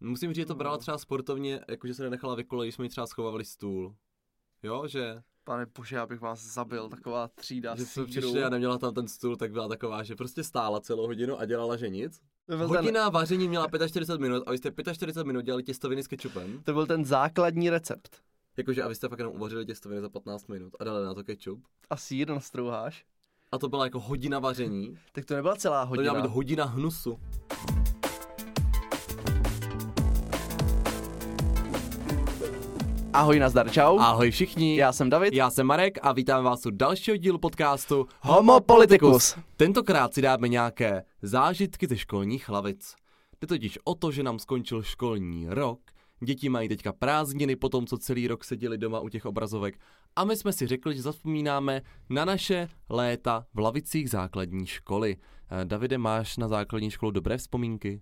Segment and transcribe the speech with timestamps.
[0.00, 3.06] Musím říct, že to brala třeba sportovně, jakože se nenechala vykolit, když jsme jí třeba
[3.06, 3.94] schovávali stůl.
[4.62, 8.78] Jo, že, Pane bože, já bych vás zabil, taková třída že jsme přišli a neměla
[8.78, 12.20] tam ten stůl, tak byla taková, že prostě stála celou hodinu a dělala, že nic.
[12.46, 16.02] To byl, ten, Hodina vaření měla 45 minut a vy jste 45 minut dělali těstoviny
[16.02, 16.62] s kečupem.
[16.64, 18.22] to byl ten základní recept.
[18.56, 21.24] Jakože a vy jste fakt jenom uvařili těstoviny za 15 minut a dali na to
[21.24, 21.64] kečup.
[21.90, 23.04] A sír nastrouháš.
[23.52, 24.98] A to byla jako hodina vaření.
[25.12, 26.12] Tak to nebyla celá To hodina.
[26.12, 27.18] měla být hodina hnusu.
[33.16, 33.98] Ahoj, nazdar, čau.
[33.98, 34.76] Ahoj všichni.
[34.76, 35.34] Já jsem David.
[35.34, 39.36] Já jsem Marek a vítám vás u dalšího dílu podcastu Homo Politicus.
[39.56, 42.94] Tentokrát si dáme nějaké zážitky ze školních hlavic.
[43.40, 45.80] Jde totiž o to, že nám skončil školní rok,
[46.24, 49.78] děti mají teďka prázdniny po tom, co celý rok seděli doma u těch obrazovek
[50.16, 55.16] a my jsme si řekli, že zavzpomínáme na naše léta v lavicích základní školy.
[55.50, 58.00] Eh, Davide, máš na základní školu dobré vzpomínky?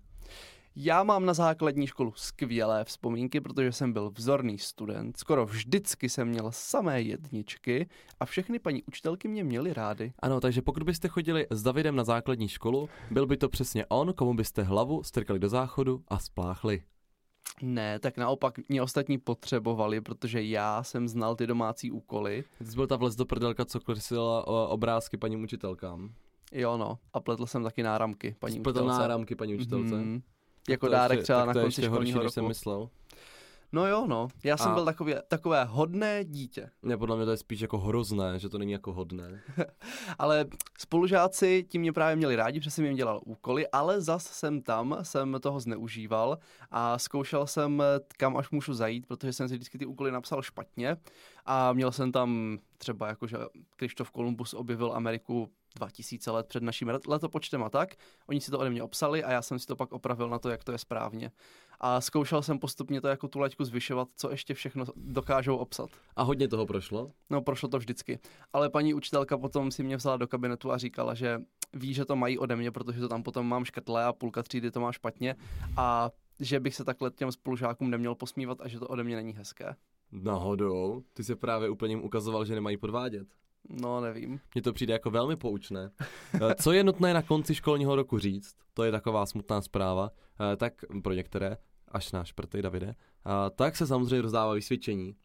[0.77, 5.17] Já mám na základní školu skvělé vzpomínky, protože jsem byl vzorný student.
[5.17, 10.13] Skoro vždycky jsem měl samé jedničky a všechny paní učitelky mě měly rády.
[10.19, 14.13] Ano, takže pokud byste chodili s Davidem na základní školu, byl by to přesně on,
[14.13, 16.83] komu byste hlavu strkali do záchodu a spláchli.
[17.61, 22.43] Ne, tak naopak mě ostatní potřebovali, protože já jsem znal ty domácí úkoly.
[22.57, 26.09] Ty jsi byl ta vlez do prdelka, co kresila obrázky paním učitelkám.
[26.51, 28.99] Jo no, a pletl jsem taky náramky paní Spletl učitelce.
[28.99, 29.95] náramky paní učitelce.
[29.95, 30.21] Mhm.
[30.69, 32.47] Jako dárek ještě- třeba na konci školního než jsem roku.
[32.47, 32.89] myslel.
[33.71, 34.27] No jo, no.
[34.43, 36.69] Já jsem A- byl takový, takové hodné dítě.
[36.83, 39.41] Ne, podle mě to je spíš jako hrozné, že to není jako hodné.
[40.19, 40.45] Ale
[40.79, 44.97] spolužáci ti mě právě měli rádi, protože jsem jim dělal úkoly, ale zas jsem tam,
[45.01, 46.37] jsem toho zneužíval
[46.71, 47.83] a zkoušel jsem,
[48.17, 50.97] kam až můžu zajít, protože jsem si vždycky ty úkoly napsal špatně
[51.45, 53.37] a měl jsem tam třeba jako, že
[53.75, 57.95] Krištof Kolumbus objevil Ameriku 2000 let před naším let- letopočtem a tak.
[58.29, 60.49] Oni si to ode mě obsali a já jsem si to pak opravil na to,
[60.49, 61.31] jak to je správně.
[61.79, 65.89] A zkoušel jsem postupně to jako tu laťku zvyšovat, co ještě všechno dokážou obsat.
[66.15, 67.11] A hodně toho prošlo.
[67.29, 68.19] No, prošlo to vždycky.
[68.53, 71.41] Ale paní učitelka potom si mě vzala do kabinetu a říkala, že
[71.73, 74.71] ví, že to mají ode mě, protože to tam potom mám škrtlé a půlka třídy
[74.71, 75.35] to má špatně
[75.77, 79.33] a že bych se takhle těm spolužákům neměl posmívat a že to ode mě není
[79.33, 79.75] hezké.
[80.11, 83.27] Náhodou, ty se právě úplně ukazoval, že nemají podvádět.
[83.69, 84.39] No, nevím.
[84.55, 85.91] Mně to přijde jako velmi poučné.
[86.33, 90.11] Eh, Co je nutné na konci školního roku říct, to je taková smutná zpráva,
[90.53, 90.73] eh, tak
[91.03, 91.57] pro některé,
[91.87, 95.15] až náš prty Davide, a tak se samozřejmě rozdává vysvědčení.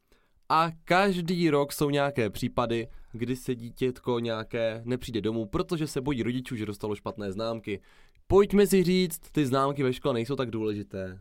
[0.48, 6.22] A každý rok jsou nějaké případy, kdy se dítětko nějaké nepřijde domů, protože se bojí
[6.22, 7.80] rodičů, že dostalo špatné známky.
[8.26, 11.20] Pojďme si říct, ty známky ve škole nejsou tak důležité.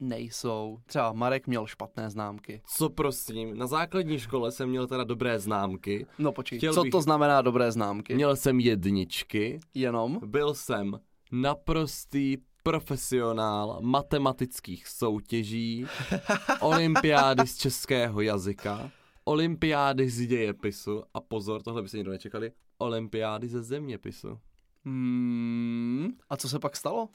[0.00, 0.78] Nejsou.
[0.86, 2.62] Třeba Marek měl špatné známky.
[2.76, 6.90] Co prosím, na základní škole jsem měl teda dobré známky, No počkej, Chtěl co bych-
[6.92, 8.14] to znamená dobré známky?
[8.14, 10.20] měl jsem jedničky, Jenom?
[10.26, 11.00] Byl jsem
[11.32, 15.86] naprostý profesionál matematických soutěží,
[16.60, 18.90] olympiády z českého jazyka,
[19.24, 24.38] olympiády z dějepisu a pozor, tohle by se nikdo nečekali, olympiády ze zeměpisu.
[24.84, 26.08] Hmm.
[26.30, 27.08] A co se pak stalo?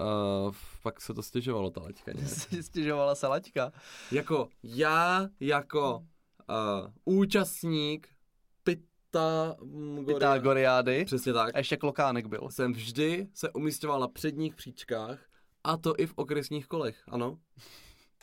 [0.00, 2.12] Uh, pak se to stěžovalo ta laťka
[2.60, 3.72] stěžovala se laťka.
[4.12, 8.08] Jako já, jako uh, účastník
[8.62, 11.04] Pythagoria, Pythagoriády.
[11.04, 12.48] přesně tak, A ještě klokánek byl.
[12.50, 15.18] jsem vždy se umistoval na předních příčkách
[15.64, 17.38] a to i v okresních kolech, ano.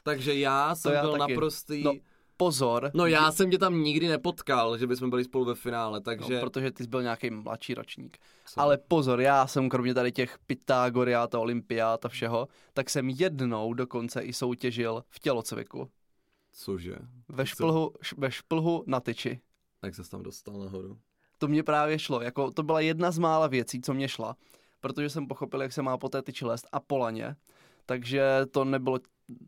[0.04, 1.34] Takže já jsem já byl taky.
[1.34, 1.84] naprostý...
[1.84, 1.94] No,
[2.46, 2.92] Pozor.
[2.94, 6.40] No já jsem tě tam nikdy nepotkal, že bychom byli spolu ve finále, No, takže...
[6.40, 8.18] protože ty jsi byl nějaký mladší ročník.
[8.46, 8.62] Co?
[8.62, 13.74] Ale pozor, já jsem kromě tady těch Pythagoriát a olympiát a všeho, tak jsem jednou
[13.74, 15.90] dokonce i soutěžil v tělocviku.
[16.52, 16.96] Cože?
[17.30, 17.48] Ve Co?
[17.50, 19.40] šplhu, š- ve šplhu na tyči.
[19.84, 20.98] Jak se tam dostal nahoru?
[21.38, 24.36] To mě právě šlo, jako to byla jedna z mála věcí, co mě šla,
[24.80, 27.36] protože jsem pochopil, jak se má po té tyči lézt a polaně,
[27.86, 29.00] takže to nebylo,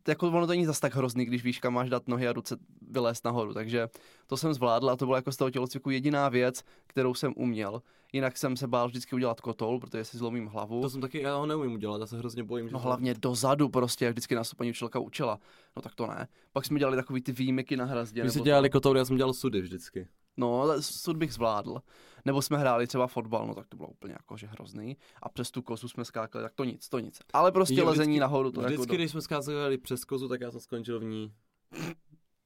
[0.08, 2.58] jako ono to není zas tak hrozný, když víš, kam máš dát nohy a ruce
[2.92, 3.88] vylézt nahoru, takže
[4.28, 7.82] to jsem zvládl a to byla jako z toho tělocviku jediná věc, kterou jsem uměl.
[8.14, 10.82] Jinak jsem se bál vždycky udělat kotoul, protože si zlomím hlavu.
[10.82, 13.14] To jsem taky, já ho neumím udělat, já se hrozně bojím, že No to- hlavně
[13.14, 15.40] dozadu prostě, jak vždycky nás to paní učitelka učila.
[15.76, 16.28] No tak to ne.
[16.52, 18.32] Pak jsme dělali takový ty výjimky na hrazdě.
[18.32, 18.46] Se to.
[18.46, 20.08] dělali kotoury, já jsem dělal sudy vždycky.
[20.38, 21.82] No, ale sud bych zvládl.
[22.26, 24.98] Nebo jsme hráli třeba fotbal, no tak to bylo úplně jako že hrozný.
[25.22, 27.20] A přes tu kozu jsme skákali, tak to nic, to nic.
[27.34, 28.96] Ale prostě Jo, lezení vždycky- nahoru, to Vždycky, jako do...
[28.96, 31.34] když jsme skázali přes kozu, tak já jsem skončil v ní.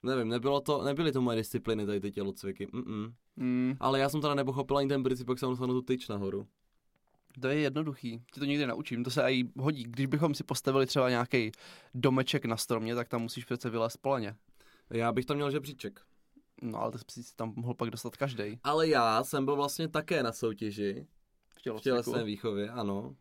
[0.04, 2.68] Nevím, nebylo to, nebyly to moje disciplíny tady ty tělocviky.
[2.68, 3.14] Mm-mm.
[3.36, 6.48] mm, Ale já jsem teda nepochopil ani ten princip, jak jsem dostal tu tyč nahoru.
[7.42, 8.24] to je jednoduchý.
[8.34, 9.84] Ti to nikdy naučím, to se i hodí.
[9.84, 11.52] Když bychom si postavili třeba nějaký
[11.94, 14.36] domeček na stromě, tak tam musíš přece vylézt polaně.
[14.90, 16.02] Já bych tam měl žebříček.
[16.62, 20.24] No ale to si tam mohl pak dostat každý Ale já jsem byl vlastně také
[20.24, 21.08] na soutěži
[21.50, 21.84] v v tělocviku.
[21.84, 23.16] tělesné výchově, ano.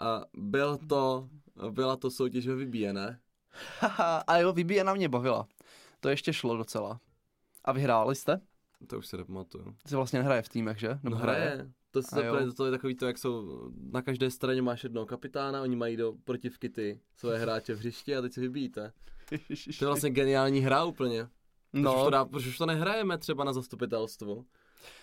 [0.00, 1.28] A byl to
[1.70, 3.20] Byla to soutěž ve vybíjené.
[4.26, 5.46] a jo, vybíjena mě bavila.
[6.00, 7.00] To ještě šlo docela.
[7.64, 8.40] A vyhráli jste?
[8.86, 9.64] To už se nepamatuju.
[9.82, 10.98] Ty se vlastně nehraje v týmech, že?
[11.02, 11.72] No hraje.
[11.90, 12.52] To, se jo.
[12.52, 13.62] to, je takový to, jak jsou,
[13.92, 18.16] na každé straně máš jednoho kapitána, oni mají do protivky ty svoje hráče v hřišti
[18.16, 18.92] a teď si vybíjíte.
[19.78, 21.28] To je vlastně geniální hra úplně.
[21.74, 21.92] No.
[21.92, 24.44] Proč, už to dá, proč už to nehrajeme třeba na zastupitelstvu?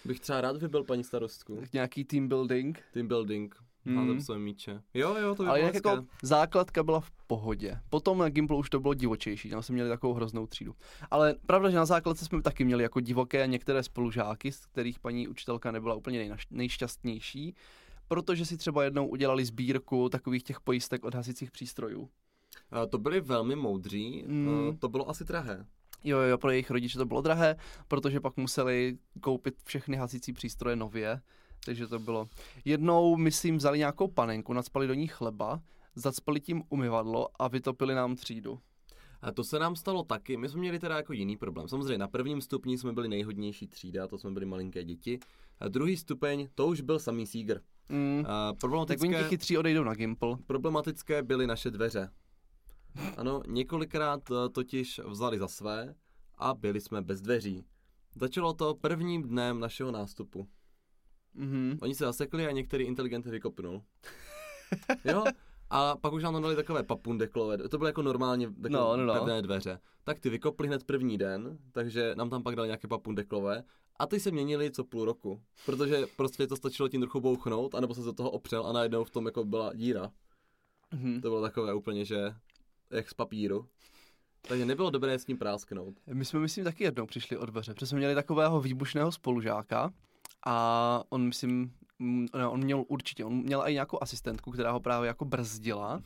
[0.06, 1.56] Bych třeba rád vybil paní starostku.
[1.60, 2.80] Tak nějaký team building.
[2.94, 3.56] Team building.
[3.86, 3.98] Hmm.
[3.98, 4.82] Házím své míče.
[4.94, 7.80] Jo, jo, to by Ale jinak jako základka byla v pohodě.
[7.90, 10.76] Potom na Gimplu už to bylo divočejší, tam jsme měli takovou hroznou třídu.
[11.12, 15.28] Ale pravda, že na základce jsme taky měli jako divoké některé spolužáky, z kterých paní
[15.28, 17.56] učitelka nebyla úplně nejnaš- nejšťastnější,
[18.08, 22.10] protože si třeba jednou udělali sbírku takových těch pojistek od hasicích přístrojů.
[22.72, 24.48] A to byli velmi moudří, Mm.
[24.66, 24.78] mm.
[24.78, 25.66] to bylo asi drahé.
[26.04, 27.56] Jo, jo, pro jejich rodiče to bylo drahé,
[27.88, 31.22] protože pak museli koupit všechny hasicí přístroje nově,
[31.66, 32.28] takže to bylo.
[32.66, 35.62] Jednou, myslím, vzali nějakou panenku, nadspali do ní chleba,
[35.96, 38.60] zacpali tím umyvadlo a vytopili nám třídu.
[39.22, 41.68] A to se nám stalo taky, my jsme měli teda jako jiný problém.
[41.68, 45.20] Samozřejmě na prvním stupni jsme byli nejhodnější třída, to jsme byli malinké děti.
[45.60, 47.60] A druhý stupeň, to už byl samý sígr.
[47.90, 48.20] Mm.
[48.20, 50.38] A Tak oni problematické, ti chytří odejdou na Gimple.
[50.48, 52.10] problematické byly naše dveře.
[53.18, 55.96] Ano, několikrát eh, totiž vzali za své
[56.38, 57.66] a byli jsme bez dveří.
[58.16, 60.48] Začalo to prvním dnem našeho nástupu.
[61.34, 61.78] Mhm.
[61.82, 63.82] Oni se zasekli a některý inteligent vykopnul.
[65.06, 65.24] Jo?
[65.70, 69.06] A pak už nám tam dali takové papundeklové, to byly jako normálně takové No, no,
[69.06, 69.14] no.
[69.14, 69.80] pevné dveře.
[70.04, 73.64] Tak ty vykopli hned první den, takže nám tam pak dali nějaké papundeklové
[74.00, 75.42] a ty se měnili co půl roku.
[75.66, 79.10] Protože prostě to stačilo tím trochu bouchnout, anebo se do toho opřel a najednou v
[79.10, 80.12] tom jako byla díra.
[80.92, 81.22] Mhm.
[81.22, 82.34] To bylo takové úplně, že
[82.92, 83.68] jak z papíru.
[84.48, 85.96] Takže nebylo dobré s ním prásknout.
[86.14, 89.94] My jsme, myslím, taky jednou přišli od dveře, protože jsme měli takového výbušného spolužáka
[90.46, 91.74] a on, myslím,
[92.50, 96.02] on měl určitě, on měl i nějakou asistentku, která ho právě jako brzdila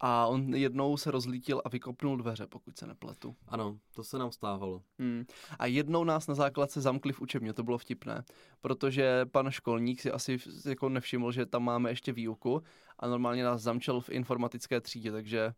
[0.00, 3.36] a on jednou se rozlítil a vykopnul dveře, pokud se nepletu.
[3.48, 4.82] Ano, to se nám stávalo.
[4.98, 5.24] Hmm.
[5.58, 8.24] A jednou nás na základce zamkli v učebně, to bylo vtipné,
[8.60, 12.62] protože pan školník si asi jako nevšiml, že tam máme ještě výuku
[12.98, 15.52] a normálně nás zamčel v informatické třídě, takže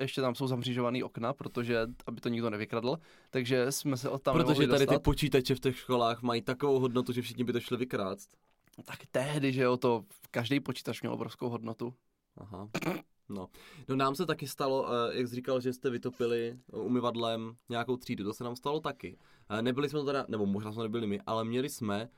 [0.00, 2.98] ještě tam jsou zamřížovaný okna, protože aby to nikdo nevykradl,
[3.30, 5.02] takže jsme se od tam Protože tady ty dostat.
[5.02, 8.36] počítače v těch školách mají takovou hodnotu, že všichni by to šli vykrást.
[8.84, 11.94] Tak tehdy, že jo, to každý počítač měl obrovskou hodnotu.
[12.36, 12.68] Aha.
[13.28, 13.48] No.
[13.88, 17.96] no nám se taky stalo, eh, jak jsi říkal, že jste vytopili eh, umyvadlem nějakou
[17.96, 19.18] třídu, to se nám stalo taky.
[19.50, 22.08] Eh, Nebyli jsme to teda, nebo možná jsme nebyli my, ale měli jsme,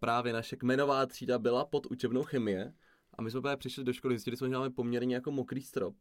[0.00, 2.72] právě naše kmenová třída byla pod učebnou chemie
[3.14, 5.94] a my jsme právě přišli do školy, zjistili jsme, že máme poměrně jako mokrý strop,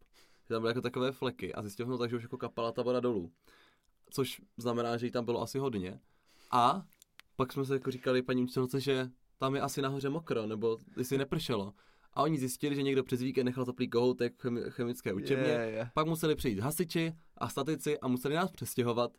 [0.47, 2.81] že tam byly jako takové fleky a zjistili jsme tak, že už jako kapala ta
[2.81, 3.31] voda dolů.
[4.09, 5.99] Což znamená, že jí tam bylo asi hodně.
[6.51, 6.85] A
[7.35, 11.17] pak jsme se jako říkali paní učitelce, že tam je asi nahoře mokro, nebo jestli
[11.17, 11.73] nepršelo.
[12.15, 15.49] A oni zjistili, že někdo přes víkend nechal teplý kohoutek v chemi- chemické učebně.
[15.49, 15.89] Je, je.
[15.93, 19.11] Pak museli přijít hasiči a statici a museli nás přestěhovat.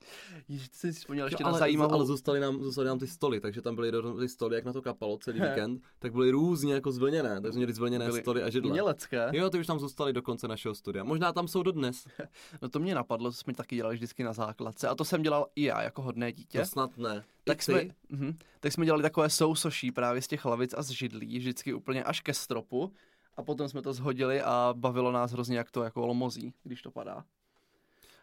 [0.46, 1.94] Ty jsi si vzpomněl ještě na ale, zajímavou...
[1.94, 4.82] ale zůstaly, nám, zůstaly nám ty stoly, takže tam byly ty stoly, jak na to
[4.82, 8.70] kapalo celý víkend, tak byly různě jako zvlněné, takže měli zvlněné Byly stoly a židle.
[8.70, 9.30] Umělecké.
[9.32, 11.04] Jo, ty už tam zůstaly do konce našeho studia.
[11.04, 12.06] Možná tam jsou dodnes.
[12.62, 15.46] No to mě napadlo, to jsme taky dělali vždycky na základce a to jsem dělal
[15.56, 16.58] i já jako hodné dítě.
[16.58, 17.24] To snad ne.
[17.44, 21.38] tak jsme, mhm, tak jsme dělali takové sousoší právě z těch lavic a z židlí,
[21.38, 22.92] vždycky úplně až ke stropu
[23.36, 26.90] a potom jsme to zhodili a bavilo nás hrozně, jak to jako lomozí, když to
[26.90, 27.24] padá.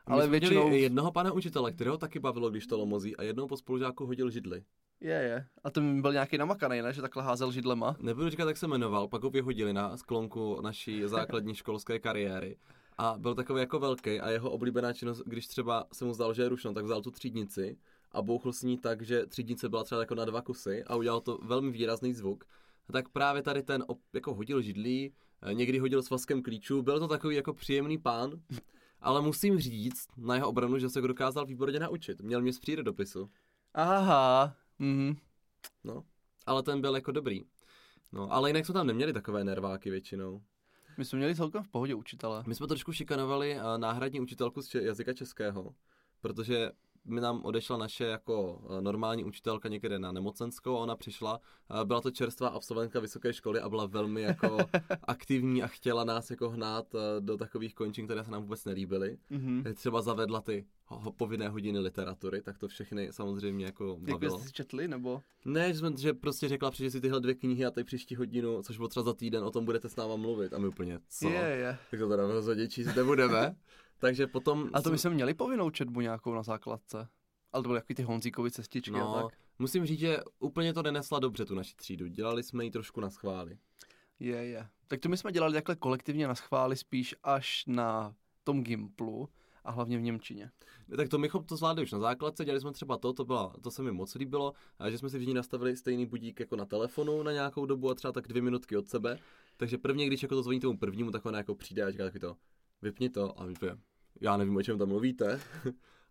[0.06, 0.72] Ale většinou...
[0.72, 4.64] jednoho pana učitele, kterého taky bavilo, když to lomozí a jednou po spolužáku hodil židli.
[5.02, 5.48] Je, je.
[5.64, 6.94] A ten byl nějaký namakaný, ne?
[6.94, 7.96] Že takhle házel židlema.
[8.00, 12.58] Nebudu říkat, jak se jmenoval, pak ho vyhodili na sklonku naší základní školské kariéry.
[12.98, 16.42] A byl takový jako velký a jeho oblíbená činnost, když třeba se mu zdal, že
[16.42, 17.78] je rušno, tak vzal tu třídnici
[18.12, 21.22] a bouchl s ní tak, že třídnice byla třeba jako na dva kusy a udělal
[21.22, 22.44] to velmi výrazný zvuk.
[22.92, 27.08] Tak právě tady ten op, jako hodil židlí, eh, někdy hodil svazkem klíčů, byl to
[27.08, 28.32] takový jako příjemný pán,
[29.04, 32.22] ale musím říct na jeho obranu, že se ho dokázal výborně naučit.
[32.22, 33.30] Měl mě z přírodopisu.
[33.74, 34.56] Aha.
[34.80, 35.16] Mhm.
[35.84, 36.04] No,
[36.46, 37.42] ale ten byl jako dobrý.
[38.12, 40.42] No, ale jinak jsme tam neměli takové nerváky většinou.
[40.98, 42.44] My jsme měli celkem v pohodě učitele.
[42.48, 45.76] My jsme trošku šikanovali eh, náhradní učitelku z jazyka českého,
[46.22, 46.72] protože
[47.06, 51.40] mi nám odešla naše jako eh, normální učitelka někde na nemocenskou a ona přišla,
[51.82, 54.58] eh, byla to čerstvá absolventka vysoké školy a byla velmi jako
[55.04, 59.18] aktivní a chtěla nás jako hnát eh, do takových končin, které se nám vůbec nelíbily.
[59.30, 59.64] Mhm.
[59.76, 64.38] Třeba zavedla ty ho- povinné hodiny literatury, tak to všechny samozřejmě jako Jak bavilo.
[64.40, 65.22] jste si četli, nebo?
[65.46, 68.62] Ne, že, jsme, že prostě řekla, přijde si tyhle dvě knihy a teď příští hodinu,
[68.64, 70.54] což bylo třeba za týden, o tom budete s náma mluvit.
[70.54, 71.30] A my úplně, co?
[71.30, 71.78] Je, je.
[71.92, 73.56] Tak to teda rozhodně číst nebudeme.
[74.04, 74.70] Takže potom...
[74.74, 77.08] A to my jsme měli povinnou četbu nějakou na základce.
[77.52, 79.38] Ale to byly takový ty Honzíkovy cestičky No, a tak.
[79.60, 82.08] musím říct, že úplně to nenesla dobře tu naši třídu.
[82.08, 83.58] Dělali jsme ji trošku na schvály.
[84.20, 84.68] Je, je.
[84.88, 89.30] Tak to my jsme dělali takhle kolektivně na schvály spíš až na tom Gimplu
[89.64, 90.52] a hlavně v Němčině.
[90.98, 93.72] Tak to mychom to zvládli už na základce, dělali jsme třeba to, to, byla, to
[93.72, 97.24] se mi moc líbilo, a že jsme si všichni nastavili stejný budík jako na telefonu
[97.24, 99.20] na nějakou dobu a třeba tak dvě minutky od sebe.
[99.58, 102.20] Takže prvně, když jako to zvoní tomu prvnímu, tak on jako přijde a říká takový
[102.20, 102.38] to,
[102.82, 103.78] vypni to a vypne.
[104.22, 105.42] Já nevím, o čem tam mluvíte.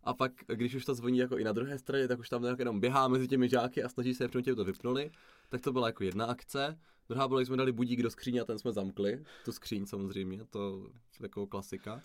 [0.05, 2.59] A pak, když už to zvoní jako i na druhé straně, tak už tam nějak
[2.59, 5.11] jenom běhá mezi těmi žáky a snaží se, aby to vypnuli.
[5.49, 6.79] Tak to byla jako jedna akce.
[7.09, 9.25] Druhá byla, že jsme dali budík do skříně a ten jsme zamkli.
[9.45, 10.87] Tu skříň samozřejmě, to
[11.21, 12.03] je jako klasika.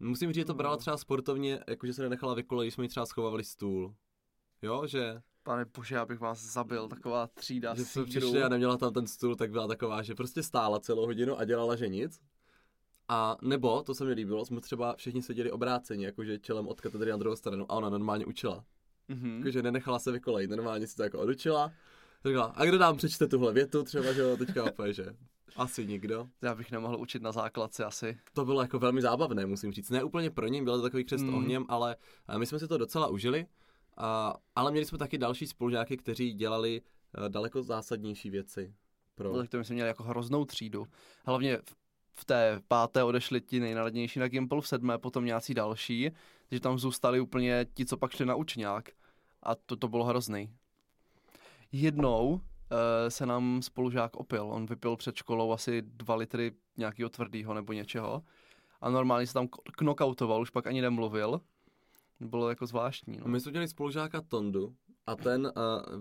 [0.00, 3.06] Musím říct, že to brala třeba sportovně, jakože se nenechala vykolet, když jsme jí třeba
[3.06, 3.94] schovávali stůl.
[4.62, 5.22] Jo, že...
[5.42, 9.36] Pane bože, abych vás zabil, taková třída Že jsme přišli a neměla tam ten stůl,
[9.36, 12.20] tak byla taková, že prostě stála celou hodinu a dělala, že nic.
[13.08, 17.10] A nebo, to se mi líbilo, jsme třeba všichni seděli obráceně, jakože čelem od katedry
[17.10, 18.64] na druhou stranu a ona normálně učila.
[19.10, 19.38] Mm-hmm.
[19.38, 21.72] Jakože nenechala se vykolejit, normálně si to jako odučila.
[22.24, 25.16] Řekla, a kdo nám přečte tuhle větu, třeba, že jo, teďka opět, že
[25.56, 26.28] asi nikdo.
[26.42, 28.18] Já bych nemohl učit na základce asi.
[28.32, 29.90] To bylo jako velmi zábavné, musím říct.
[29.90, 31.34] Ne úplně pro ně, bylo to takový křest mm.
[31.34, 31.96] ohněm, ale
[32.28, 33.46] eh, my jsme si to docela užili.
[33.96, 36.82] A, ale měli jsme taky další spolužáky, kteří dělali
[37.18, 38.74] uh, daleko zásadnější věci.
[39.14, 39.32] Pro...
[39.32, 40.86] No, tak to my jsme měli jako hroznou třídu.
[41.24, 41.76] Hlavně v,
[42.14, 46.10] v té páté odešli ti nejnaladnější na Gimple, v sedmé potom nějací další,
[46.48, 48.90] takže tam zůstali úplně ti, co pak šli na učňák.
[49.42, 50.50] A to, to bylo hrozný.
[51.72, 52.40] Jednou uh,
[53.08, 54.46] se nám spolužák opil.
[54.46, 58.22] On vypil před školou asi dva litry nějakého tvrdého nebo něčeho.
[58.80, 61.40] A normálně se tam knockoutoval, už pak ani nemluvil.
[62.20, 63.18] Bylo jako zvláštní.
[63.18, 63.26] No.
[63.26, 64.74] My jsme měli spolužáka Tondu
[65.06, 65.52] a ten uh,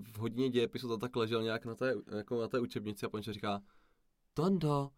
[0.03, 3.21] v hodině dějepisu to tak ležel nějak na té, jako na té učebnici a pan
[3.21, 3.61] říká
[4.33, 4.89] Tondo,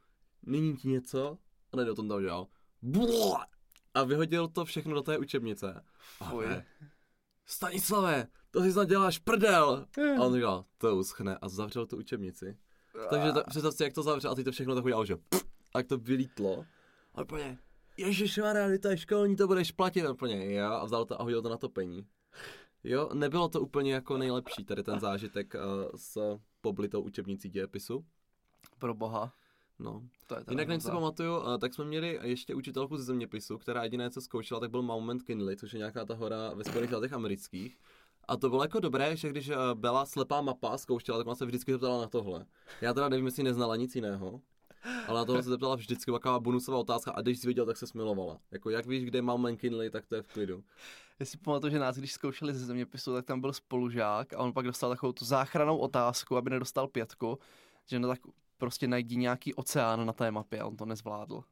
[0.46, 1.38] není ti něco?
[1.72, 2.48] A najednou Tonda udělal
[3.94, 5.84] a vyhodil to všechno do té učebnice.
[6.30, 6.46] Fuj.
[7.46, 9.86] Stanislave, to si snad děláš prdel.
[10.18, 12.58] A on říkal, to uschne a zavřel tu učebnici.
[13.10, 15.18] Takže ta, představ si, jak to zavřel a ty to všechno tak udělal, že
[15.74, 16.66] a jak to vylítlo.
[17.16, 17.58] A úplně,
[17.98, 18.40] Ježíš
[18.82, 21.58] to je školní, to budeš platit úplně, jo, a vzal to a hodil to na
[21.58, 22.08] topení.
[22.84, 25.62] Jo, nebylo to úplně jako nejlepší tady ten zážitek uh,
[25.96, 28.06] s poblitou učebnicí dějepisu.
[28.80, 29.34] Pro boha.
[29.80, 30.02] No.
[30.28, 33.84] To je Jinak než si pamatuju, uh, tak jsme měli ještě učitelku ze zeměpisu, která
[33.84, 37.14] jediné, co zkoušela, tak byl Mount McKinley, což je nějaká ta hora ve Spojených státech
[37.14, 37.80] amerických.
[38.28, 41.72] A to bylo jako dobré, že když byla slepá mapa zkoušela, tak ona se vždycky
[41.72, 42.46] zeptala na tohle.
[42.82, 44.42] Já teda nevím, jestli neznala nic jiného.
[45.08, 47.88] Ale na toho se zeptala vždycky taková bonusová otázka a když jsi viděl, tak se
[47.88, 48.40] smilovala.
[48.52, 50.64] Jako jak víš, kde mám McKinley, tak to je v klidu.
[51.20, 54.54] Já si pamatuju, že nás, když zkoušeli ze zeměpisu, tak tam byl spolužák a on
[54.54, 57.40] pak dostal takovou tu záchranou otázku, aby nedostal pětku,
[57.86, 58.20] že no tak
[58.58, 61.44] prostě najdi nějaký oceán na té mapě a on to nezvládl.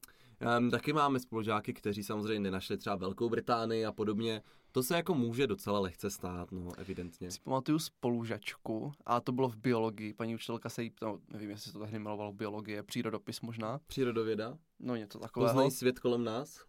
[0.57, 4.41] Um, taky máme spolužáky, kteří samozřejmě nenašli třeba Velkou Británii a podobně.
[4.71, 7.31] To se jako může docela lehce stát, no, evidentně.
[7.31, 10.13] Si pamatuju spolužačku a to bylo v biologii.
[10.13, 13.79] Paní učitelka se jí, no, nevím, jestli se to tehdy jmenovalo biologie, přírodopis možná.
[13.87, 14.57] Přírodověda?
[14.79, 15.53] No, něco takového.
[15.53, 16.65] Poznají svět kolem nás?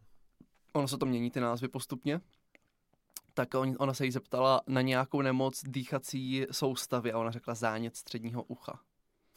[0.73, 2.21] Ono se to mění, ty názvy postupně.
[3.35, 3.49] Tak
[3.79, 8.81] ona se jí zeptala na nějakou nemoc dýchací soustavy a ona řekla zánět středního ucha.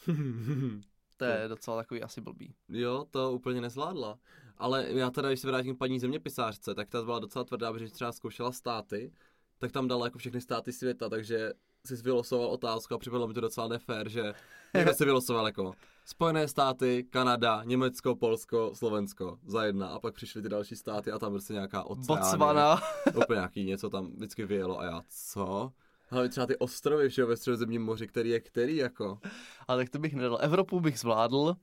[1.18, 2.56] To je docela takový asi blbý.
[2.70, 4.20] Jo, to úplně nezvládla.
[4.58, 7.90] Ale já teda, když se vrátím k paní zeměpisářce, tak ta byla docela tvrdá, protože
[7.90, 9.12] třeba zkoušela státy,
[9.58, 11.54] tak tam dala jako všechny státy světa, takže
[11.86, 14.34] si vylosoval otázku a připadlo mi to docela nefér, že
[14.74, 15.74] někdo si vylosoval jako
[16.06, 21.20] Spojené státy, Kanada, Německo, Polsko, Slovensko za jedna a pak přišly ty další státy a
[21.20, 22.22] tam prostě nějaká oceánie.
[22.22, 22.82] Botswana.
[23.16, 25.72] Úplně nějaký něco tam vždycky vyjelo a já co?
[26.12, 29.20] Ale třeba ty ostrovy všeho ve středozemním moři, který je který jako?
[29.68, 30.38] Ale tak to bych nedal.
[30.42, 31.56] Evropu bych zvládl,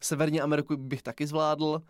[0.00, 1.82] Severní Ameriku bych taky zvládl,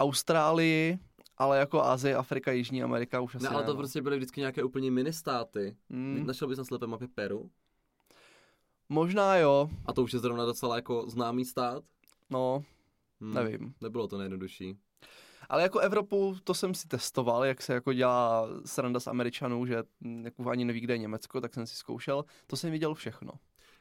[0.00, 0.98] Austrálii,
[1.38, 3.50] ale jako Azie, Afrika, Jižní Amerika už asi ne.
[3.50, 3.78] ale to ne, no.
[3.78, 5.76] prostě byly vždycky nějaké úplně mini státy.
[5.90, 6.26] Hmm.
[6.26, 7.50] Našel bys na slepé mapě Peru?
[8.88, 9.70] Možná jo.
[9.86, 11.84] A to už je zrovna docela jako známý stát?
[12.30, 12.64] No,
[13.20, 13.34] hmm.
[13.34, 13.74] nevím.
[13.80, 14.76] Nebylo to nejjednodušší.
[15.48, 19.82] Ale jako Evropu, to jsem si testoval, jak se jako dělá sranda z Američanů, že
[20.22, 22.24] jako ani neví, kde je Německo, tak jsem si zkoušel.
[22.46, 23.32] To jsem viděl všechno.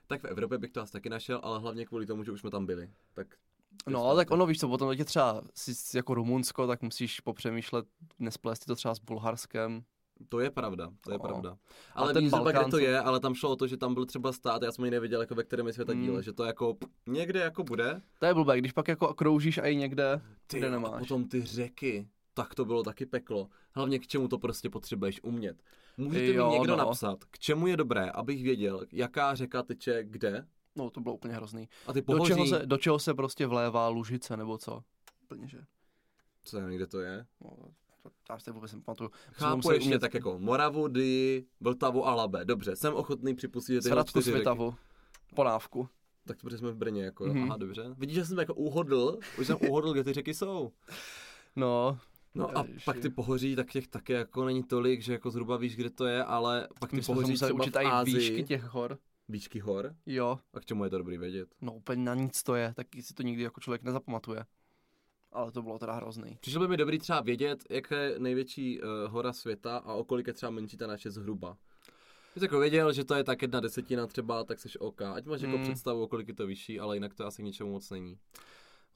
[0.07, 2.51] Tak v Evropě bych to asi taky našel, ale hlavně kvůli tomu, že už jsme
[2.51, 2.89] tam byli.
[3.13, 3.27] Tak
[3.87, 7.85] No, ale tak ono, víš co, potom tě třeba si jako Rumunsko, tak musíš popřemýšlet,
[8.19, 9.83] nesplést to třeba s Bulharskem.
[10.29, 11.23] To je pravda, to je no.
[11.23, 11.57] pravda.
[11.93, 14.33] Ale ten Balkán, kde to je, ale tam šlo o to, že tam byl třeba
[14.33, 16.23] stát, já jsem ji neviděl, jako ve kterém je světa díle, mm.
[16.23, 18.01] že to jako někde jako bude.
[18.19, 20.93] To je blbé, když pak jako kroužíš a i někde, ty, kde nemáš.
[20.95, 23.47] A potom ty řeky, tak to bylo taky peklo.
[23.75, 25.63] Hlavně k čemu to prostě potřebuješ umět.
[25.97, 26.85] Můžete jo, mi někdo no.
[26.85, 30.47] napsat, k čemu je dobré, abych věděl, jaká řeka teče kde?
[30.75, 31.69] No, to bylo úplně hrozný.
[31.87, 32.29] A ty pohoří...
[32.29, 34.83] do, čeho se, do čeho se prostě vlévá lužice, nebo co?
[35.23, 35.61] Úplně, že...
[36.43, 37.25] Co nevím, kde to je?
[37.41, 37.57] No,
[38.29, 39.09] já si vůbec nepamatuju.
[39.31, 39.99] Chápu ještě umět...
[39.99, 42.45] tak jako Moravu, Dy, Vltavu a Labe.
[42.45, 44.75] Dobře, jsem ochotný připustit, že ty čtyři Svitavu,
[45.35, 45.89] Ponávku.
[46.25, 47.33] Tak to protože jsme v Brně, jako, mm-hmm.
[47.33, 47.43] Mhm.
[47.43, 47.95] aha, dobře.
[47.97, 50.71] Vidíš, že jsem jako uhodl, už jsem uhodl, kde ty řeky jsou.
[51.55, 51.99] No,
[52.35, 55.75] No a pak ty pohoří, tak těch taky jako není tolik, že jako zhruba víš,
[55.75, 58.15] kde to je, ale pak ty my se pohoří třeba učit v i Ázii.
[58.17, 58.97] výšky těch hor.
[59.27, 59.95] Výšky hor?
[60.05, 61.49] Jo, A k čemu je to dobrý vědět?
[61.61, 64.45] no úplně na nic to je, taky si to nikdy jako člověk nezapamatuje.
[65.31, 66.37] Ale to bylo teda hrozný.
[66.41, 70.27] Přišlo by mi dobrý třeba vědět, jaká je největší uh, hora světa a o kolik
[70.27, 71.57] je třeba menší ta naše zhruba.
[72.33, 75.01] Když jako věděl, že to je tak jedna desetina třeba, tak jsi OK.
[75.01, 75.63] Ať máš jako Mm.
[75.63, 78.17] představu, o kolik je to vyšší, ale jinak to asi k ničemu moc není.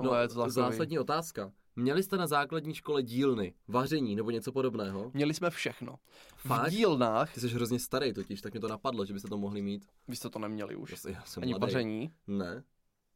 [0.03, 0.51] No, je to takový.
[0.51, 1.51] zásadní otázka.
[1.75, 5.11] Měli jste na základní škole dílny, vaření nebo něco podobného?
[5.13, 5.95] Měli jsme všechno.
[6.37, 6.67] Fakt?
[6.67, 9.61] V dílnách, Ty jsi hrozně starý totiž, tak mě to napadlo, že byste to mohli
[9.61, 9.85] mít.
[10.07, 11.05] vy jste to neměli už.
[11.09, 11.61] Já jsem Ani mladý.
[11.61, 12.11] vaření.
[12.27, 12.63] Ne.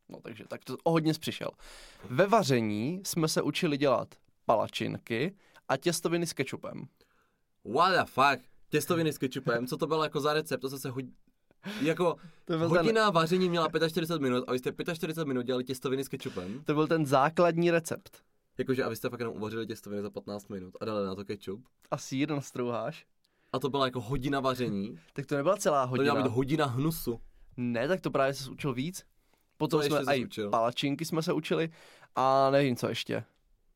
[0.10, 1.50] No takže tak to o hodně přišel.
[2.10, 5.36] Ve vaření jsme se učili dělat palačinky
[5.68, 6.88] a těstoviny s kečupem.
[7.66, 8.46] What the fuck?
[8.70, 10.62] Těstoviny s kečupem, co to bylo jako za recept?
[10.62, 11.14] To se hodí...
[11.82, 16.04] Jako To byl, hodina vaření měla 45 minut a vy jste 45 minut dělali těstoviny
[16.04, 16.54] s kečupem.
[16.54, 18.24] ten, to byl ten základní recept.
[18.58, 21.26] Jakože a vy jste fakt jenom uvařili těstoviny za 15 minut a dali na to
[21.26, 21.66] kečup.
[21.92, 23.06] A sír nastrouháš.
[23.54, 25.00] A to byla jako hodina vaření.
[25.14, 26.24] Tak to nebyla celá To měla hodina.
[26.30, 27.20] být hodina hnusu.
[27.58, 29.04] Ne, tak to právě se učil víc.
[29.60, 30.50] Potom Co jsme učil?
[30.50, 31.70] palačinky jsme se učili
[32.16, 33.24] a nevím co ještě.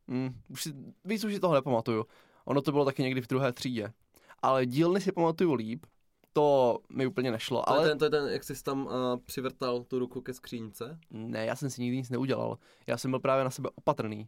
[0.07, 0.73] Hm, už si,
[1.05, 2.05] víc už si toho nepamatuju.
[2.45, 3.93] Ono to bylo taky někdy v druhé třídě.
[4.41, 5.85] Ale dílny si pamatuju líp.
[6.33, 7.63] To mi úplně nešlo.
[7.63, 8.91] To, ale je ten, to je ten, jak jsi tam uh,
[9.25, 10.99] přivrtal tu ruku ke skřínce.
[11.11, 12.57] Ne, já jsem si nikdy nic neudělal.
[12.87, 14.27] Já jsem byl právě na sebe opatrný.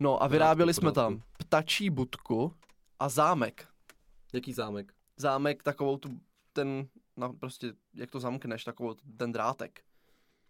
[0.00, 2.52] No a vyráběli jsme tam ptačí budku
[2.98, 3.68] a zámek.
[4.32, 4.92] Jaký zámek?
[5.16, 6.08] Zámek takovou tu,
[6.52, 9.80] ten, no prostě, jak to zamkneš, takovou ten drátek.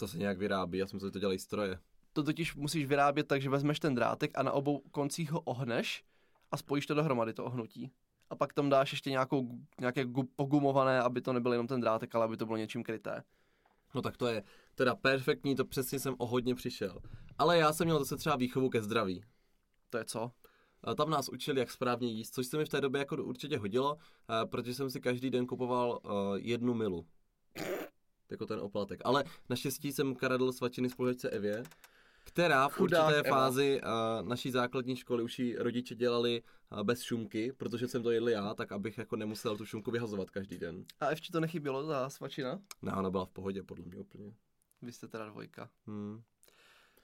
[0.01, 1.79] To se nějak vyrábí, já jsem myslel, že to dělají stroje.
[2.13, 6.05] To totiž musíš vyrábět tak, že vezmeš ten drátek a na obou koncích ho ohneš
[6.51, 7.91] a spojíš to dohromady, to ohnutí.
[8.31, 12.15] A pak tam dáš ještě nějakou, nějaké gu, pogumované, aby to nebyl jenom ten drátek,
[12.15, 13.23] ale aby to bylo něčím kryté.
[13.95, 14.43] No tak to je
[14.75, 17.01] teda perfektní, to přesně jsem o hodně přišel.
[17.39, 19.25] Ale já jsem měl zase třeba výchovu ke zdraví.
[19.91, 20.33] To je co?
[20.85, 23.59] A tam nás učili, jak správně jíst, což se mi v té době jako určitě
[23.59, 27.07] hodilo, eh, protože jsem si každý den kupoval uh, jednu milu.
[28.31, 29.01] Jako ten oplatek.
[29.05, 31.63] Ale naštěstí jsem kradl svačiny spolužečce Evě,
[32.25, 33.37] která v Chudák určité Eva.
[33.37, 38.11] fázi uh, naší základní školy už jí rodiče dělali uh, bez šumky, protože jsem to
[38.11, 40.85] jedl já, tak abych jako nemusel tu šumku vyhazovat každý den.
[41.01, 42.61] A ještě to nechybělo, ta svačina?
[42.83, 44.35] No, ona byla v pohodě, podle mě úplně.
[44.83, 45.71] Vy jste teda dvojka.
[45.87, 46.23] Hmm.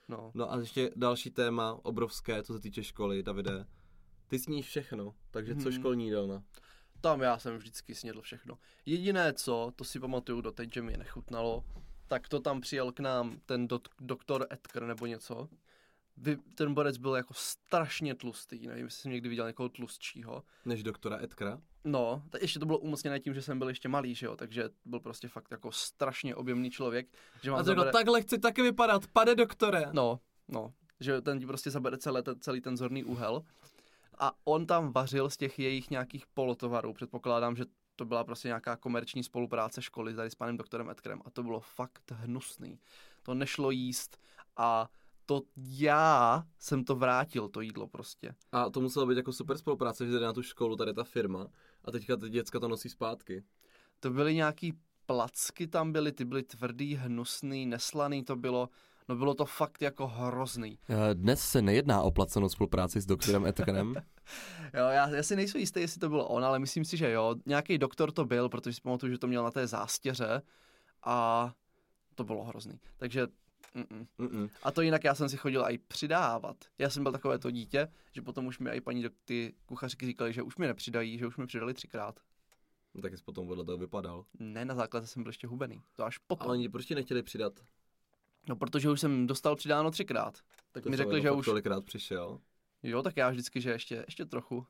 [0.07, 0.31] No.
[0.33, 3.65] No a ještě další téma, obrovské, co se týče školy, Davide.
[4.27, 5.71] Ty sníš všechno, takže co Hmm.
[5.71, 6.43] školní jídelna?
[7.01, 8.57] Tam já jsem vždycky snědl všechno.
[8.85, 11.63] Jediné co, to si pamatuju doteď, že mi nechutnalo,
[12.07, 15.49] tak to tam přijel k nám ten dot, doktor Edgar nebo něco.
[16.17, 20.43] Vy, ten borec byl jako strašně tlustý, nevím, jestli jsem někdy viděl někoho tlustšího.
[20.65, 21.61] Než doktora Edkra?
[21.83, 24.69] No, tak ještě to bylo umocněné tím, že jsem byl ještě malý, že jo, takže
[24.85, 27.07] byl prostě fakt jako strašně objemný člověk.
[27.43, 27.91] Že A to řekl, zabere...
[27.91, 29.85] takhle chci taky vypadat, pane doktore.
[29.91, 33.43] No, no, že ten ti prostě zabere celé ten, celý ten zorný úhel.
[34.17, 36.93] A on tam vařil z těch jejich nějakých polotovarů.
[36.93, 41.21] Předpokládám, že to byla prostě nějaká komerční spolupráce školy tady s panem doktorem Edkrem.
[41.25, 42.79] A to bylo fakt hnusný.
[43.23, 44.17] To nešlo jíst
[44.57, 44.89] a
[45.25, 48.35] to já jsem to vrátil, to jídlo prostě.
[48.51, 51.47] A to muselo být jako super spolupráce, že jde na tu školu, tady ta firma,
[51.85, 53.43] a teďka ty děcka to nosí zpátky.
[53.99, 54.73] To byly nějaký
[55.05, 58.69] placky tam byly, ty byly tvrdý, hnusný, neslaný to bylo.
[59.09, 60.79] No bylo to fakt jako hrozný.
[61.13, 63.95] Dnes se nejedná o placenou spolupráci s doktorem Edkrem.
[64.73, 67.35] Jo, já, já si nejsem jistý, jestli to bylo on, ale myslím si, že jo.
[67.45, 70.41] Nějaký doktor to byl, protože si pamatuju, že to měl na té zástěře
[71.03, 71.53] a
[72.15, 72.79] to bylo hrozný.
[72.97, 73.27] Takže
[73.75, 74.07] mm-mm.
[74.19, 74.49] Mm-mm.
[74.63, 76.57] A to jinak já jsem si chodil i přidávat.
[76.77, 80.05] Já jsem byl takové to dítě, že potom už mi i paní dok- ty kuchařky
[80.05, 82.19] říkali, že už mi nepřidají, že už mi přidali třikrát.
[82.93, 84.25] No, taky jsi potom podle toho vypadal.
[84.39, 85.81] Ne, na základě jsem byl ještě hubený.
[85.95, 86.47] To až potom.
[86.47, 87.53] Ale oni proč ti nechtěli přidat?
[88.49, 90.39] No, protože už jsem dostal přidáno třikrát.
[90.71, 91.45] Tak To mi řekli, že už...
[91.45, 92.39] Tolikrát přišel.
[92.83, 94.65] Jo, tak já vždycky, že ještě, ještě trochu.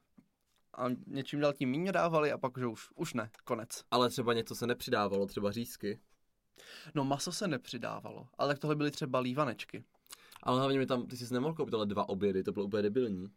[0.73, 3.83] A něčím dál tím méně dávali a pak, že už, už ne, konec.
[3.91, 5.99] Ale třeba něco se nepřidávalo, třeba řízky.
[6.95, 9.83] No maso se nepřidávalo, ale tak tohle byly třeba lívanečky.
[10.43, 13.31] Ale hlavně mi tam, ty jsi nemohl koupit ale dva obědy, to bylo úplně debilní.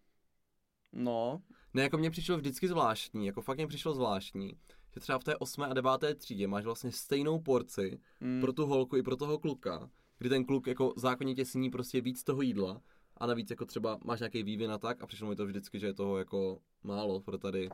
[0.93, 1.43] No,
[1.75, 4.59] Ne, jako mně přišlo vždycky zvláštní, jako fakt mě přišlo zvláštní,
[4.95, 5.63] že třeba v té 8.
[5.63, 5.91] a 9.
[6.17, 9.91] třídě máš vlastně stejnou porci mm, pro tu holku i pro toho kluka,
[10.21, 12.81] kdy ten kluk jako zákonitě sní prostě víc toho jídla
[13.17, 15.87] a navíc jako třeba máš nějaký vývin a tak a přišlo mi to vždycky, že
[15.87, 17.69] je toho jako málo pro tady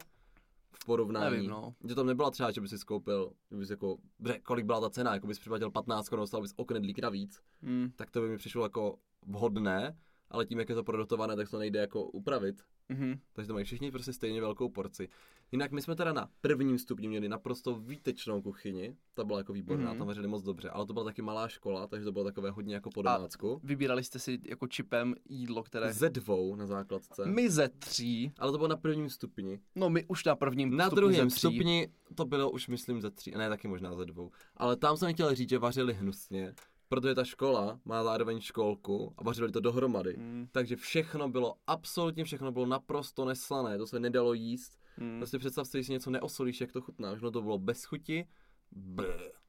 [0.72, 1.36] v porovnání.
[1.36, 1.74] Nevím, no.
[1.88, 4.90] Že tam nebyla třeba, že bys si skoupil, že bys jako, bre, kolik byla ta
[4.90, 8.28] cena, jako bys připlatil 15 korun, dostal bys o knedlík navíc, mm, tak to by
[8.28, 9.98] mi přišlo jako vhodné,
[10.30, 12.62] ale tím, jak je to prodotované, tak to nejde jako upravit.
[12.88, 13.18] Mhm.
[13.32, 15.08] Takže to mají všichni prostě stejně velkou porci.
[15.52, 19.90] Jinak my jsme teda na prvním stupni měli naprosto výtečnou kuchyni, ta byla jako výborná,
[19.90, 19.98] Mhm.
[19.98, 22.74] tam vařili moc dobře, ale to byla taky malá škola, takže to bylo takové hodně
[22.74, 23.60] jako po domácku.
[23.64, 25.92] Vybírali jste si jako čipem jídlo, které...
[25.92, 27.22] Ze dvou na základce.
[27.26, 29.60] My ze tří, Ale to bylo na prvním stupni.
[29.74, 33.30] no my už na prvním Na stupni druhém stupni to bylo už myslím ze tří,
[33.30, 34.30] ne taky možná ze dvou.
[34.56, 36.54] Ale tam jsem chtěl říct, že vařili hnusně,
[36.88, 40.16] protože ta škola má zároveň školku a vařili to dohromady.
[40.16, 44.78] Mm, Takže všechno bylo, absolutně všechno bylo naprosto neslané, to se nedalo jíst.
[44.98, 45.18] mm.
[45.18, 47.12] Prostě představ si, když si něco neosolíš, jak to chutná.
[47.12, 48.28] Všechno to bylo bez chuti.
[48.72, 49.40] Bleh.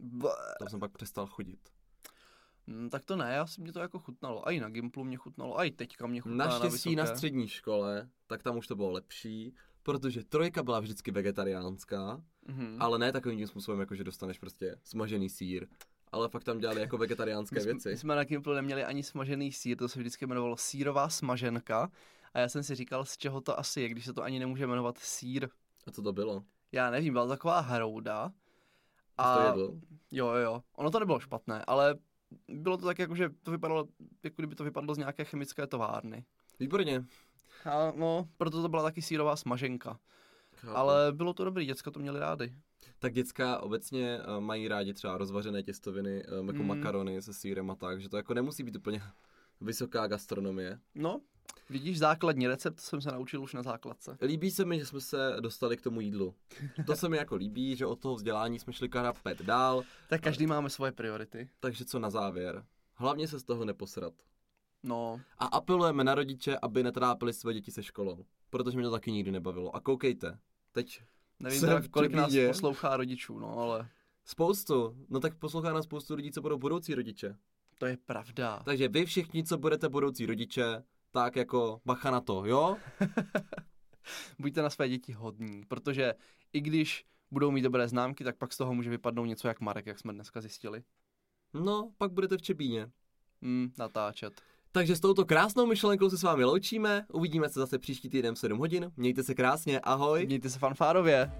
[0.00, 0.54] Bleh.
[0.58, 1.60] Tam jsem pak přestal chodit.
[2.66, 4.48] Mm, tak to ne, já si mě to jako chutnalo.
[4.48, 7.48] A i na Gimplu mě chutnalo, a i teďka mě chutná Naštěstí na, na střední
[7.48, 12.76] škole, tak tam už to bylo lepší, protože trojka byla vždycky vegetariánská, Mhm.
[12.80, 15.66] ale ne takovým tím způsobem, jako že dostaneš prostě smažený sír,
[16.12, 17.88] ale fakt tam dělali jako vegetariánské My jsme, věci.
[17.88, 21.90] my jsme na Gimplu neměli ani smažený sír, to se vždycky jmenovalo sírová smaženka.
[22.34, 24.66] A já jsem si říkal, z čeho to asi je, když se to ani nemůže
[24.66, 25.48] jmenovat sír.
[25.86, 26.44] A co to bylo?
[26.72, 28.32] Já nevím, byla taková hrouda.
[29.18, 29.36] A...
[29.36, 29.80] To jedl?
[30.10, 30.62] jo, jo, jo.
[30.72, 31.94] Ono to nebylo špatné, ale
[32.48, 33.88] bylo to tak, jako, že to vypadalo,
[34.24, 36.24] jako kdyby to vypadlo z nějaké chemické továrny.
[36.60, 37.04] Výborně.
[37.64, 39.98] A no, proto to byla taky sírová smaženka.
[40.56, 40.76] Chápu.
[40.76, 42.54] Ale bylo to dobrý, děcka to měli rády.
[43.06, 46.66] Tak děcka obecně uh, mají rádi třeba rozvařené těstoviny, um, jako Mm.
[46.68, 49.02] makarony se sírem a tak, že to jako nemusí být úplně
[49.60, 50.78] vysoká gastronomie.
[50.94, 51.20] No,
[51.70, 54.18] vidíš, základní recept jsem se naučil už na základce.
[54.22, 56.34] Líbí se mi, že jsme se dostali k tomu jídlu.
[56.86, 60.46] To se mi jako líbí, že od toho vzdělání jsme šli karapet dál, Tak každý
[60.46, 61.48] máme svoje priority.
[61.60, 62.64] takže co na závěr?
[62.94, 64.14] Hlavně se z toho neposrat.
[64.82, 69.12] No, A apelujeme na rodiče, aby netrápili své děti se školou, protože mě to taky
[69.12, 69.76] nikdy nebavilo.
[69.76, 70.38] A koukejte,
[70.72, 71.02] teď
[71.40, 73.88] nevím, teda, kolik nás poslouchá rodičů, no, ale
[74.24, 77.36] spoustu, no tak poslouchá nás spoustu lidí, co budou budoucí rodiče.
[77.78, 78.62] to je pravda.
[78.64, 82.76] Takže vy všichni, co budete budoucí rodiče, tak jako bacha na to, jo?
[84.38, 86.14] Buďte na své děti hodní, protože
[86.52, 89.86] i když budou mít dobré známky, tak pak z toho může vypadnout něco jak Marek,
[89.86, 90.82] jak jsme dneska zjistili.
[91.54, 92.90] No, pak budete v Čebíně.
[93.42, 94.40] Hmm, natáčet.
[94.76, 98.38] Takže s touto krásnou myšlenkou se s vámi loučíme, uvidíme se zase příští týden v
[98.38, 100.26] 7 hodin, mějte se krásně, ahoj.
[100.26, 101.32] Mějte se fanfárově.